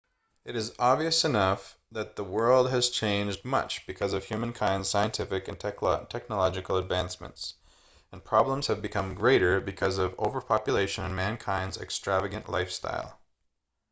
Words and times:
it 0.45 0.55
is 0.55 0.73
obvious 0.79 1.23
enough 1.25 1.77
that 1.91 2.15
the 2.15 2.23
world 2.23 2.71
has 2.71 2.89
changed 2.89 3.45
much 3.45 3.85
because 3.85 4.13
of 4.13 4.25
humankind's 4.25 4.89
scientific 4.89 5.47
and 5.47 5.59
technological 5.59 6.77
advancements 6.77 7.53
and 8.11 8.25
problems 8.25 8.65
have 8.65 8.81
become 8.81 9.13
greater 9.13 9.61
because 9.61 9.99
of 9.99 10.17
overpopulation 10.17 11.03
and 11.03 11.15
mankind's 11.15 11.77
extravagant 11.77 12.49
lifestyle 12.49 13.19